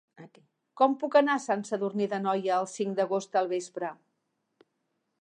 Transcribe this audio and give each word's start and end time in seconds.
Com 0.81 0.95
puc 1.03 1.17
anar 1.19 1.35
a 1.35 1.43
Sant 1.43 1.61
Sadurní 1.69 2.09
d'Anoia 2.15 2.57
el 2.63 2.69
cinc 2.75 2.99
d'agost 3.01 3.41
al 3.43 3.55
vespre? 3.57 3.95